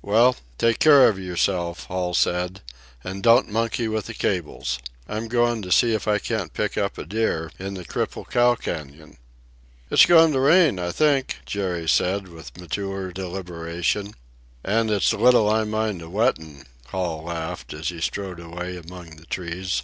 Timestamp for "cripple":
7.84-8.26